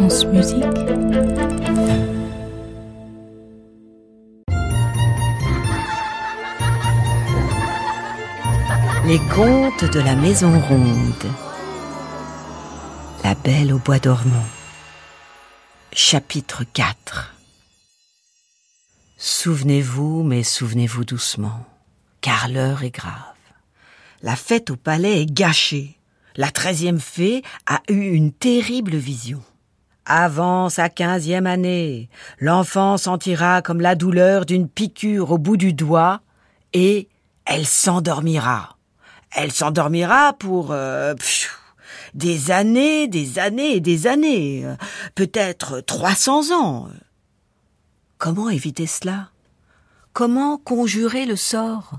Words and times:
Les 0.00 0.06
contes 9.34 9.92
de 9.92 9.98
la 9.98 10.14
Maison 10.14 10.60
Ronde. 10.60 11.26
La 13.24 13.34
Belle 13.34 13.72
au 13.72 13.78
Bois 13.78 13.98
dormant. 13.98 14.46
Chapitre 15.92 16.62
4 16.62 17.34
Souvenez-vous, 19.16 20.22
mais 20.22 20.44
souvenez-vous 20.44 21.04
doucement, 21.04 21.66
car 22.20 22.48
l'heure 22.48 22.84
est 22.84 22.94
grave. 22.94 23.34
La 24.22 24.36
fête 24.36 24.70
au 24.70 24.76
palais 24.76 25.22
est 25.22 25.32
gâchée. 25.32 25.98
La 26.36 26.52
treizième 26.52 27.00
fée 27.00 27.42
a 27.66 27.82
eu 27.88 28.12
une 28.12 28.30
terrible 28.30 28.94
vision. 28.94 29.42
Avant 30.10 30.70
sa 30.70 30.88
quinzième 30.88 31.46
année, 31.46 32.08
l'enfant 32.40 32.96
sentira 32.96 33.60
comme 33.60 33.82
la 33.82 33.94
douleur 33.94 34.46
d'une 34.46 34.66
piqûre 34.66 35.32
au 35.32 35.36
bout 35.36 35.58
du 35.58 35.74
doigt 35.74 36.22
et 36.72 37.08
elle 37.44 37.66
s'endormira. 37.66 38.78
Elle 39.32 39.52
s'endormira 39.52 40.32
pour 40.32 40.68
euh, 40.70 41.14
des 42.14 42.50
années, 42.50 43.06
des 43.06 43.38
années 43.38 43.76
et 43.76 43.80
des 43.80 44.06
années, 44.06 44.64
peut-être 45.14 45.80
trois 45.80 46.14
cents 46.14 46.52
ans. 46.52 46.88
Comment 48.16 48.48
éviter 48.48 48.86
cela? 48.86 49.28
Comment 50.14 50.56
conjurer 50.56 51.26
le 51.26 51.36
sort? 51.36 51.98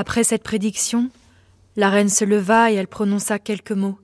Après 0.00 0.22
cette 0.22 0.44
prédiction, 0.44 1.10
la 1.74 1.90
reine 1.90 2.08
se 2.08 2.24
leva 2.24 2.70
et 2.70 2.76
elle 2.76 2.86
prononça 2.86 3.40
quelques 3.40 3.72
mots. 3.72 3.98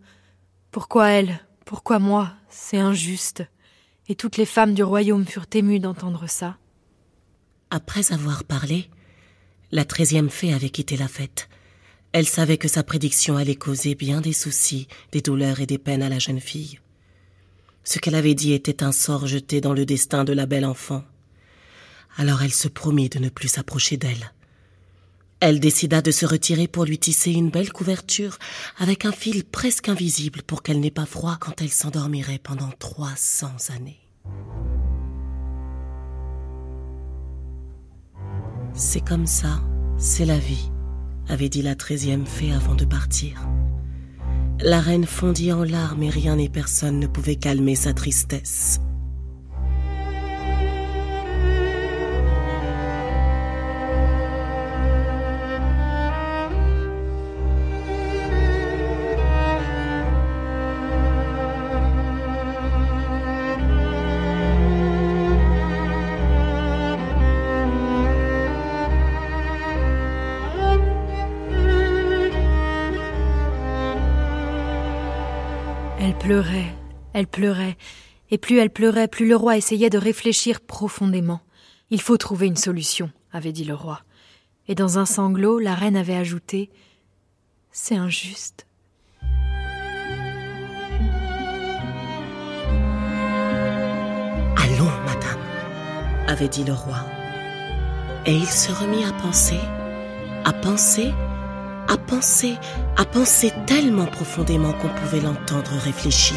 Pourquoi 0.72 1.10
elle 1.10 1.38
Pourquoi 1.64 2.00
moi 2.00 2.32
C'est 2.50 2.78
injuste? 2.78 3.44
Et 4.08 4.16
toutes 4.16 4.36
les 4.36 4.44
femmes 4.44 4.74
du 4.74 4.82
royaume 4.82 5.24
furent 5.24 5.46
émues 5.54 5.78
d'entendre 5.78 6.28
ça. 6.28 6.58
Après 7.70 8.12
avoir 8.12 8.42
parlé, 8.42 8.90
la 9.70 9.84
treizième 9.84 10.30
fée 10.30 10.52
avait 10.52 10.68
quitté 10.68 10.96
la 10.96 11.06
fête. 11.06 11.48
Elle 12.10 12.26
savait 12.26 12.58
que 12.58 12.66
sa 12.66 12.82
prédiction 12.82 13.36
allait 13.36 13.54
causer 13.54 13.94
bien 13.94 14.20
des 14.20 14.32
soucis, 14.32 14.88
des 15.12 15.20
douleurs 15.20 15.60
et 15.60 15.66
des 15.66 15.78
peines 15.78 16.02
à 16.02 16.08
la 16.08 16.18
jeune 16.18 16.40
fille. 16.40 16.80
Ce 17.84 18.00
qu'elle 18.00 18.16
avait 18.16 18.34
dit 18.34 18.52
était 18.52 18.82
un 18.82 18.90
sort 18.90 19.28
jeté 19.28 19.60
dans 19.60 19.74
le 19.74 19.86
destin 19.86 20.24
de 20.24 20.32
la 20.32 20.46
belle 20.46 20.66
enfant. 20.66 21.04
Alors 22.16 22.42
elle 22.42 22.52
se 22.52 22.66
promit 22.66 23.10
de 23.10 23.20
ne 23.20 23.28
plus 23.28 23.46
s'approcher 23.46 23.96
d'elle. 23.96 24.32
Elle 25.46 25.60
décida 25.60 26.00
de 26.00 26.10
se 26.10 26.24
retirer 26.24 26.68
pour 26.68 26.86
lui 26.86 26.98
tisser 26.98 27.30
une 27.30 27.50
belle 27.50 27.70
couverture 27.70 28.38
avec 28.78 29.04
un 29.04 29.12
fil 29.12 29.44
presque 29.44 29.90
invisible 29.90 30.40
pour 30.40 30.62
qu'elle 30.62 30.80
n'ait 30.80 30.90
pas 30.90 31.04
froid 31.04 31.36
quand 31.38 31.60
elle 31.60 31.68
s'endormirait 31.68 32.40
pendant 32.42 32.70
trois 32.78 33.12
cents 33.14 33.70
années. 33.76 34.00
C'est 38.72 39.04
comme 39.04 39.26
ça, 39.26 39.60
c'est 39.98 40.24
la 40.24 40.38
vie, 40.38 40.70
avait 41.28 41.50
dit 41.50 41.60
la 41.60 41.74
treizième 41.74 42.24
fée 42.24 42.54
avant 42.54 42.74
de 42.74 42.86
partir. 42.86 43.46
La 44.60 44.80
reine 44.80 45.04
fondit 45.04 45.52
en 45.52 45.62
larmes 45.62 46.04
et 46.04 46.08
rien 46.08 46.38
et 46.38 46.48
personne 46.48 46.98
ne 46.98 47.06
pouvait 47.06 47.36
calmer 47.36 47.74
sa 47.74 47.92
tristesse. 47.92 48.80
Pleurait, 76.24 76.74
elle 77.12 77.26
pleurait, 77.26 77.76
et 78.30 78.38
plus 78.38 78.58
elle 78.58 78.70
pleurait, 78.70 79.08
plus 79.08 79.28
le 79.28 79.36
roi 79.36 79.58
essayait 79.58 79.90
de 79.90 79.98
réfléchir 79.98 80.62
profondément. 80.62 81.42
Il 81.90 82.00
faut 82.00 82.16
trouver 82.16 82.46
une 82.46 82.56
solution, 82.56 83.10
avait 83.30 83.52
dit 83.52 83.66
le 83.66 83.74
roi. 83.74 84.00
Et 84.66 84.74
dans 84.74 84.98
un 84.98 85.04
sanglot, 85.04 85.58
la 85.58 85.74
reine 85.74 85.96
avait 85.96 86.16
ajouté 86.16 86.70
C'est 87.72 87.96
injuste. 87.96 88.66
Allons, 94.56 94.94
madame, 95.04 95.42
avait 96.26 96.48
dit 96.48 96.64
le 96.64 96.72
roi. 96.72 97.04
Et 98.24 98.34
il 98.34 98.46
se 98.46 98.72
remit 98.72 99.04
à 99.04 99.12
penser, 99.12 99.60
à 100.46 100.54
penser, 100.54 101.12
à 101.94 101.96
penser, 101.96 102.56
à 102.96 103.04
penser 103.04 103.52
tellement 103.68 104.06
profondément 104.06 104.72
qu'on 104.72 104.88
pouvait 104.88 105.20
l'entendre 105.20 105.70
réfléchir. 105.84 106.36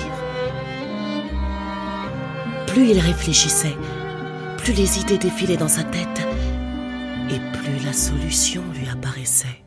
Plus 2.68 2.90
il 2.92 3.00
réfléchissait, 3.00 3.76
plus 4.58 4.74
les 4.74 5.00
idées 5.00 5.18
défilaient 5.18 5.58
dans 5.58 5.68
sa 5.68 5.84
tête, 5.84 6.28
et 7.32 7.40
plus 7.58 7.84
la 7.84 7.94
solution 7.94 8.62
lui 8.76 8.88
apparaissait. 8.88 9.67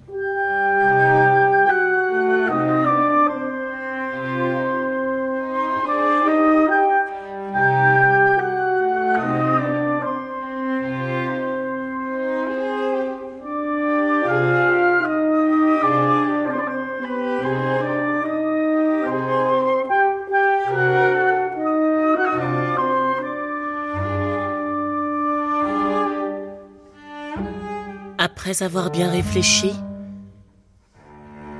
Après 28.41 28.63
avoir 28.63 28.91
bien 28.91 29.11
réfléchi, 29.11 29.71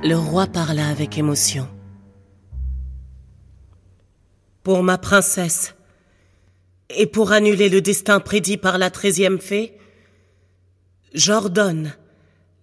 le 0.03 0.15
roi 0.15 0.47
parla 0.47 0.87
avec 0.87 1.15
émotion. 1.15 1.67
Pour 4.63 4.81
ma 4.81 4.97
princesse, 4.97 5.75
et 6.89 7.05
pour 7.05 7.33
annuler 7.33 7.69
le 7.69 7.81
destin 7.81 8.19
prédit 8.19 8.57
par 8.57 8.79
la 8.79 8.89
treizième 8.89 9.39
fée, 9.39 9.77
j'ordonne 11.13 11.93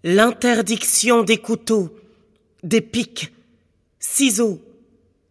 l'interdiction 0.03 1.23
des 1.23 1.39
couteaux, 1.39 1.97
des 2.65 2.81
pics, 2.81 3.33
ciseaux, 4.01 4.61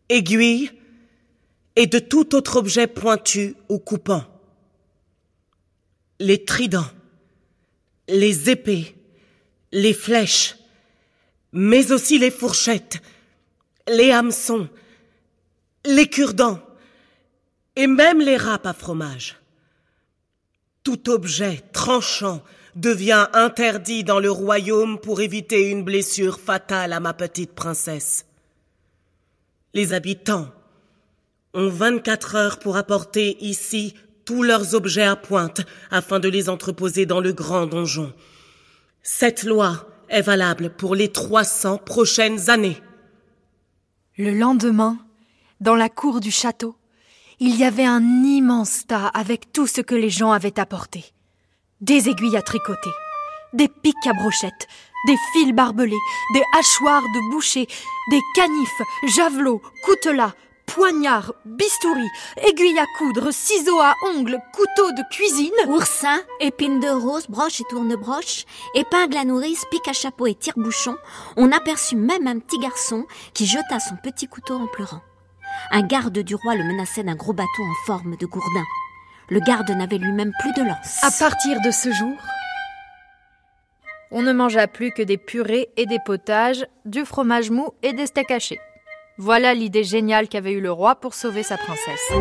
aiguilles 0.07 0.71
et 1.75 1.87
de 1.87 1.99
tout 1.99 2.35
autre 2.35 2.55
objet 2.55 2.87
pointu 2.87 3.53
ou 3.67 3.79
coupant. 3.79 4.23
Les 6.21 6.45
tridents, 6.45 6.87
les 8.07 8.49
épées, 8.49 8.95
les 9.71 9.93
flèches, 9.93 10.55
mais 11.51 11.91
aussi 11.91 12.19
les 12.19 12.31
fourchettes, 12.31 13.01
les 13.87 14.11
hameçons, 14.11 14.69
les 15.85 16.07
cure-dents 16.07 16.59
et 17.75 17.87
même 17.87 18.19
les 18.19 18.37
râpes 18.37 18.65
à 18.65 18.73
fromage. 18.73 19.37
Tout 20.83 21.09
objet 21.09 21.63
tranchant 21.73 22.41
devient 22.75 23.27
interdit 23.33 24.03
dans 24.03 24.19
le 24.19 24.31
royaume 24.31 24.99
pour 24.99 25.21
éviter 25.21 25.69
une 25.69 25.83
blessure 25.83 26.39
fatale 26.39 26.93
à 26.93 26.99
ma 26.99 27.13
petite 27.13 27.53
princesse. 27.53 28.25
Les 29.73 29.93
habitants 29.93 30.51
ont 31.53 31.69
24 31.69 32.35
heures 32.35 32.59
pour 32.59 32.77
apporter 32.77 33.37
ici 33.43 33.95
tous 34.27 34.43
leurs 34.43 34.75
objets 34.75 35.05
à 35.05 35.15
pointe 35.15 35.61
afin 35.89 36.19
de 36.19 36.27
les 36.27 36.49
entreposer 36.49 37.05
dans 37.05 37.21
le 37.21 37.31
grand 37.31 37.65
donjon. 37.65 38.13
Cette 39.01 39.43
loi 39.43 39.87
est 40.09 40.21
valable 40.21 40.69
pour 40.69 40.95
les 40.95 41.07
300 41.07 41.77
prochaines 41.77 42.49
années. 42.49 42.77
Le 44.17 44.37
lendemain, 44.37 44.97
dans 45.61 45.75
la 45.75 45.87
cour 45.87 46.19
du 46.19 46.29
château, 46.29 46.75
il 47.39 47.55
y 47.55 47.63
avait 47.63 47.85
un 47.85 48.03
immense 48.03 48.85
tas 48.85 49.07
avec 49.07 49.53
tout 49.53 49.65
ce 49.65 49.79
que 49.79 49.95
les 49.95 50.09
gens 50.09 50.33
avaient 50.33 50.59
apporté. 50.59 51.05
Des 51.79 52.09
aiguilles 52.09 52.35
à 52.35 52.41
tricoter, 52.41 52.89
des 53.53 53.69
pics 53.69 54.07
à 54.07 54.13
brochettes, 54.13 54.67
des 55.07 55.15
fils 55.31 55.53
barbelés, 55.53 56.03
des 56.33 56.43
hachoirs 56.59 57.03
de 57.03 57.31
boucher, 57.31 57.65
des 58.11 58.21
canifs, 58.35 58.81
javelots, 59.15 59.61
coutelas, 59.85 60.33
poignards, 60.67 61.33
bistouris, 61.45 62.11
aiguilles 62.47 62.77
à 62.77 62.85
coudre, 62.97 63.31
ciseaux 63.31 63.79
à 63.79 63.95
ongles, 64.05 64.39
couteaux 64.53 64.91
de 64.91 65.03
cuisine. 65.09 65.53
Oursins, 65.67 66.21
épines 66.39 66.79
de 66.79 66.89
rose, 66.89 67.27
broches 67.27 67.61
et 67.61 67.65
tourne-broches, 67.69 68.45
épingles 68.75 69.17
à 69.17 69.25
nourrice, 69.25 69.65
pics 69.71 69.87
à 69.87 69.93
chapeau 69.93 70.27
et 70.27 70.35
tire-bouchon. 70.35 70.95
On 71.35 71.51
aperçut 71.51 71.95
même 71.95 72.27
un 72.27 72.37
petit 72.39 72.59
garçon 72.59 73.05
qui 73.33 73.47
jeta 73.47 73.79
son 73.79 73.95
petit 73.95 74.27
couteau 74.27 74.55
en 74.55 74.67
pleurant. 74.67 75.01
Un 75.71 75.81
garde 75.81 76.19
du 76.19 76.35
roi 76.35 76.55
le 76.55 76.63
menaçait 76.63 77.03
d'un 77.03 77.15
gros 77.15 77.33
bateau 77.33 77.63
en 77.63 77.85
forme 77.85 78.15
de 78.15 78.25
gourdin. 78.25 78.65
Le 79.29 79.39
garde 79.39 79.69
n'avait 79.71 79.97
lui-même 79.97 80.31
plus 80.39 80.53
de 80.53 80.61
lance. 80.61 81.03
À 81.03 81.11
partir 81.11 81.59
de 81.61 81.71
ce 81.71 81.91
jour, 81.91 82.15
on 84.11 84.21
ne 84.21 84.31
mangea 84.31 84.67
plus 84.67 84.91
que 84.91 85.01
des 85.01 85.17
purées 85.17 85.69
et 85.75 85.85
des 85.85 85.99
potages, 85.99 86.65
du 86.85 87.03
fromage 87.03 87.51
mou 87.51 87.71
et 87.83 87.91
des 87.93 88.05
steaks 88.05 88.31
hachés. 88.31 88.59
Voilà 89.19 89.55
l'idée 89.55 89.83
géniale 89.83 90.27
qu'avait 90.27 90.51
eue 90.51 90.61
le 90.61 90.71
roi 90.71 90.95
pour 90.95 91.15
sauver 91.15 91.41
sa 91.41 91.57
princesse. 91.57 92.11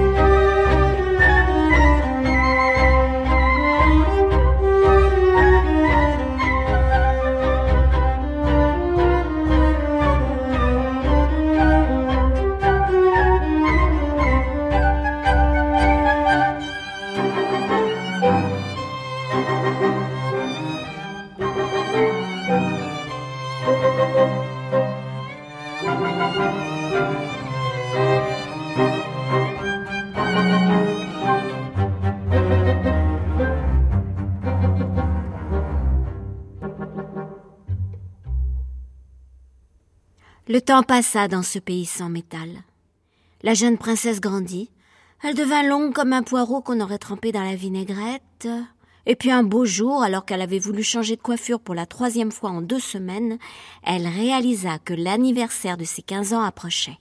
Le 40.49 40.61
temps 40.61 40.85
passa 40.85 41.27
dans 41.27 41.43
ce 41.43 41.59
pays 41.59 41.87
sans 41.87 42.09
métal. 42.09 42.49
La 43.43 43.55
jeune 43.55 43.79
princesse 43.79 44.21
grandit. 44.21 44.71
Elle 45.23 45.35
devint 45.35 45.63
longue 45.63 45.93
comme 45.93 46.13
un 46.13 46.23
poireau 46.23 46.63
qu'on 46.63 46.81
aurait 46.81 46.99
trempé 46.99 47.33
dans 47.33 47.43
la 47.43 47.57
vinaigrette. 47.57 48.49
Et 49.07 49.15
puis 49.15 49.31
un 49.31 49.45
beau 49.45 49.65
jour, 49.65 50.03
alors 50.03 50.25
qu'elle 50.25 50.43
avait 50.43 50.59
voulu 50.59 50.83
changer 50.83 51.15
de 51.17 51.23
coiffure 51.23 51.61
pour 51.61 51.75
la 51.75 51.87
troisième 51.87 52.33
fois 52.33 52.51
en 52.51 52.61
deux 52.61 52.81
semaines, 52.81 53.39
elle 53.85 54.07
réalisa 54.07 54.79
que 54.79 54.95
l'anniversaire 54.95 55.77
de 55.77 55.85
ses 55.85 56.03
quinze 56.03 56.35
ans 56.35 56.43
approchait. 56.43 56.99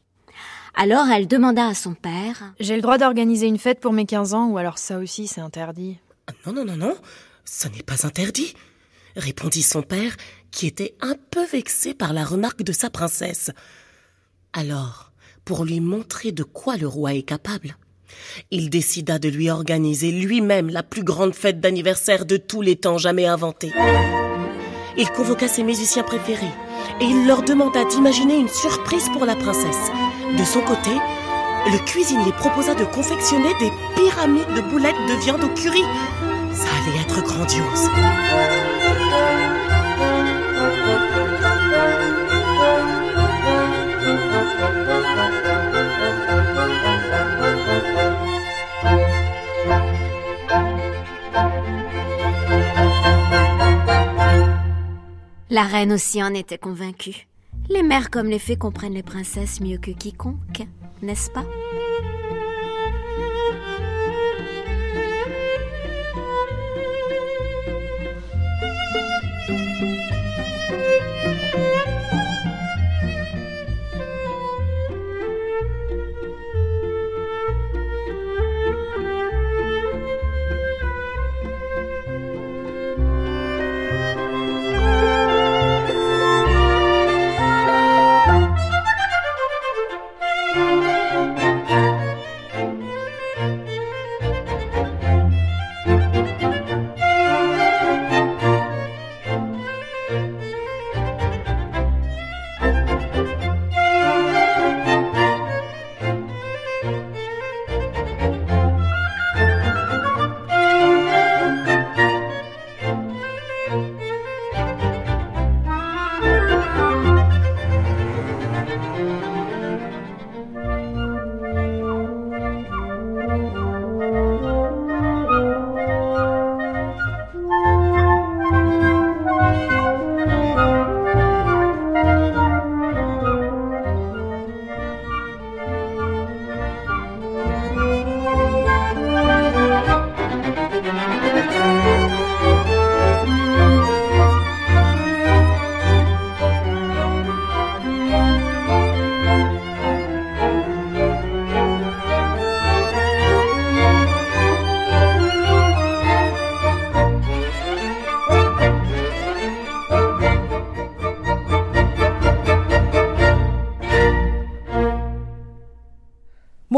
Alors 0.75 1.07
elle 1.07 1.28
demanda 1.28 1.68
à 1.68 1.74
son 1.74 1.96
père. 1.96 2.54
J'ai 2.60 2.75
le 2.75 2.81
droit 2.81 3.00
d'organiser 3.00 3.48
une 3.48 3.57
fête 3.57 3.80
pour 3.80 3.94
mes 3.94 4.06
quinze 4.06 4.34
ans 4.34 4.50
ou 4.50 4.57
alors 4.57 4.78
ça 4.78 5.00
aussi 5.00 5.25
c'est 5.25 5.42
interdit 5.42 5.98
Non, 6.46 6.54
non, 6.54 6.66
non, 6.66 6.75
non, 6.75 6.96
ce 7.44 7.68
n'est 7.69 7.84
pas 7.84 8.06
interdit, 8.06 8.54
répondit 9.16 9.63
son 9.63 9.81
père, 9.81 10.16
qui 10.51 10.68
était 10.68 10.96
un 11.01 11.16
peu 11.31 11.46
vexé 11.46 11.94
par 11.94 12.13
la 12.13 12.24
remarque 12.24 12.62
de 12.62 12.72
sa 12.72 12.90
princesse. 12.90 13.51
Alors, 14.54 15.12
pour 15.44 15.66
lui 15.66 15.80
montrer 15.80 16.31
de 16.31 16.44
quoi 16.44 16.78
le 16.78 16.88
roi 16.88 17.13
est 17.13 17.24
capable, 17.24 17.78
il 18.52 18.69
décida 18.69 19.19
de 19.19 19.30
lui 19.30 19.50
organiser 19.50 20.12
lui-même 20.12 20.69
la 20.69 20.84
plus 20.84 21.04
grande 21.04 21.34
fête 21.34 21.60
d'anniversaire 21.60 22.25
de 22.25 22.38
tous 22.38 22.62
les 22.62 22.75
temps 22.75 22.98
jamais 22.98 23.25
inventée. 23.25 23.72
Il 24.98 25.10
convoqua 25.10 25.48
ses 25.48 25.63
musiciens 25.63 26.04
préférés 26.04 26.54
et 27.02 27.06
il 27.06 27.28
leur 27.28 27.44
demanda 27.44 27.84
d'imaginer 27.86 28.38
une 28.38 28.50
surprise 28.50 29.10
pour 29.10 29.25
la 29.25 29.36
princesse. 29.36 29.92
De 30.38 30.44
son 30.44 30.62
côté, 30.62 30.92
le 31.72 31.78
cuisinier 31.86 32.31
proposa 32.34 32.75
de 32.75 32.86
confectionner 32.86 33.54
des 33.60 33.72
pyramides 33.96 34.54
de 34.56 34.62
boulettes 34.62 34.96
de 35.10 35.24
viande 35.24 35.44
au 35.44 35.50
curry. 35.50 35.81
Ça 36.54 36.69
allait 36.69 37.01
être 37.01 37.22
grandiose. 37.24 37.90
La 55.56 55.63
reine 55.63 55.94
aussi 55.94 56.22
en 56.22 56.34
était 56.34 56.57
convaincue. 56.57 57.30
Les 57.69 57.81
mères 57.81 58.10
comme 58.10 58.28
les 58.28 58.40
fées 58.40 58.57
comprennent 58.57 58.94
les 58.94 59.04
princesses 59.04 59.62
mieux 59.62 59.78
que 59.78 59.92
quiconque, 59.92 60.68
n'est-ce 61.02 61.31
pas? 61.31 61.46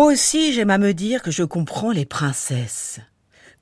Aussi, 0.08 0.54
j'aime 0.54 0.70
à 0.70 0.78
me 0.78 0.94
dire 0.94 1.22
que 1.22 1.32
je 1.32 1.44
comprends 1.44 1.92
les 1.92 2.06
princesses. 2.06 3.02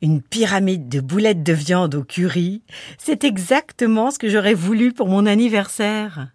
Une 0.03 0.21
pyramide 0.21 0.87
de 0.87 0.99
boulettes 0.99 1.41
de 1.41 1.53
viande 1.53 1.95
au 1.95 2.03
curry, 2.03 2.61
c'est 2.99 3.23
exactement 3.23 4.11
ce 4.11 4.19
que 4.19 4.29
j'aurais 4.29 4.53
voulu 4.53 4.93
pour 4.93 5.07
mon 5.07 5.25
anniversaire. 5.25 6.29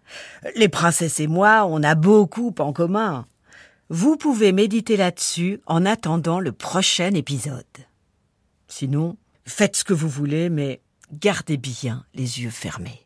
Les 0.57 0.67
princesses 0.67 1.21
et 1.21 1.27
moi, 1.27 1.65
on 1.65 1.81
a 1.81 1.95
beaucoup 1.95 2.53
en 2.59 2.73
commun. 2.73 3.25
Vous 3.87 4.17
pouvez 4.17 4.51
méditer 4.51 4.97
là-dessus 4.97 5.61
en 5.65 5.85
attendant 5.85 6.41
le 6.41 6.51
prochain 6.51 7.13
épisode. 7.13 7.63
Sinon, 8.67 9.15
faites 9.45 9.77
ce 9.77 9.85
que 9.85 9.93
vous 9.93 10.09
voulez, 10.09 10.49
mais 10.49 10.81
gardez 11.13 11.55
bien 11.55 12.03
les 12.13 12.41
yeux 12.41 12.49
fermés. 12.49 13.00